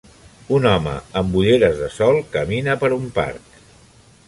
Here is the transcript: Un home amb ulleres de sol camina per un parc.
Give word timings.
Un 0.59 0.63
home 0.69 0.93
amb 1.21 1.35
ulleres 1.41 1.77
de 1.83 1.91
sol 1.97 2.19
camina 2.37 2.77
per 2.85 2.93
un 2.99 3.07
parc. 3.21 3.63